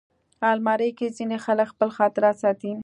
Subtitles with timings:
[0.51, 2.71] الماري کې ځینې خلک خپل خاطرات ساتي